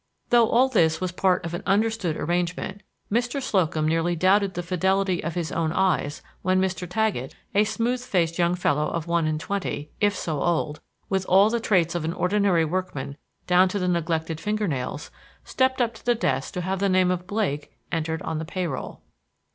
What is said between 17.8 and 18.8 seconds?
entered on the pay